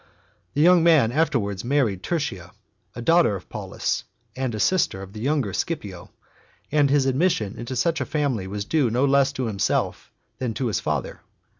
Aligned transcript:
The 0.55 0.61
young 0.61 0.83
man 0.83 1.11
afterwards 1.11 1.63
married 1.63 2.01
Tertia, 2.01 2.53
a 2.95 3.03
daughter 3.03 3.35
of 3.35 3.47
Paulus 3.49 4.03
and 4.35 4.55
a 4.55 4.59
sister 4.59 5.03
of 5.03 5.13
the 5.13 5.19
younger 5.21 5.53
Scipio, 5.53 6.09
and 6.71 6.89
his 6.89 7.05
admission 7.05 7.55
into 7.55 7.75
such 7.75 8.01
a 8.01 8.05
family 8.05 8.47
was 8.47 8.65
due 8.65 8.89
no 8.89 9.05
less 9.05 9.31
to 9.33 9.45
himself 9.45 10.11
than 10.39 10.55
to 10.55 10.65
his 10.65 10.79
father 10.79 11.21